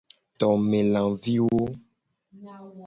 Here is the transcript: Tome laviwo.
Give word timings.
Tome 0.39 0.79
laviwo. 0.93 1.63